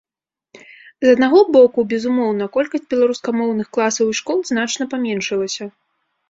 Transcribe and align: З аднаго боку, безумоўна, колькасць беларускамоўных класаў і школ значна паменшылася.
З 1.05 1.11
аднаго 1.17 1.39
боку, 1.55 1.83
безумоўна, 1.91 2.47
колькасць 2.55 2.87
беларускамоўных 2.95 3.67
класаў 3.79 4.05
і 4.15 4.17
школ 4.23 4.39
значна 4.53 4.89
паменшылася. 4.97 5.63